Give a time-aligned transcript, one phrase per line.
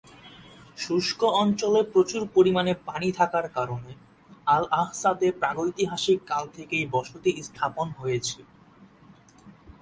[0.77, 3.91] শুষ্ক অঞ্চলে প্রচুর পরিমাণে পানি থাকার কারণে
[4.47, 8.39] আল-আহসাতে প্রাগৈতিহাসিক কাল থেকেই বসতি স্থাপন হয়েছে।